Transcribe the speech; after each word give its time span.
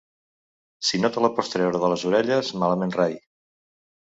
Si 0.87 0.99
no 1.03 1.11
te 1.17 1.23
la 1.25 1.29
pots 1.35 1.53
treure 1.55 1.81
de 1.83 1.91
les 1.93 2.07
orelles 2.13 2.51
malament 2.65 2.99
rai! 2.99 3.15